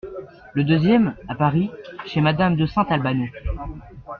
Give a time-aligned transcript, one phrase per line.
[0.53, 1.69] Le deuxième, à Paris,
[2.07, 3.25] chez madame de Saint-Albano.